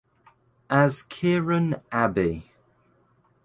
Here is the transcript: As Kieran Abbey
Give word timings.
As 0.69 1.03
Kieran 1.03 1.75
Abbey 1.91 2.51